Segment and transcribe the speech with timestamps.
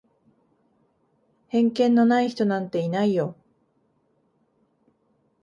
[1.47, 3.35] 偏見のない人なんていないよ。